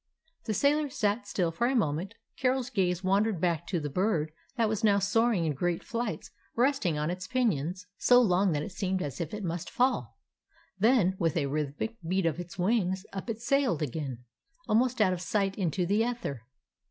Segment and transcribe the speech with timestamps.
[0.45, 2.15] The sailor sat still for a moment.
[2.35, 6.97] Carol's gaze wandered back to the bird that was now soaring in great flights, resting
[6.97, 10.17] on its pinions so long that it seemed as if it must fall.
[10.79, 14.23] Then, with a rhythmic beat of its wings, up it sailed again,
[14.67, 16.47] almost out of sight into the ether.